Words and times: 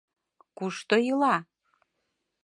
Кушто 0.57 0.95
ила? 1.11 1.35